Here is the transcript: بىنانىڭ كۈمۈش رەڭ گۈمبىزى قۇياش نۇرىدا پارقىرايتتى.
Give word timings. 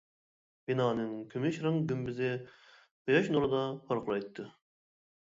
بىنانىڭ 0.69 1.09
كۈمۈش 1.33 1.59
رەڭ 1.65 1.75
گۈمبىزى 1.91 2.29
قۇياش 2.47 3.29
نۇرىدا 3.35 3.61
پارقىرايتتى. 3.91 4.47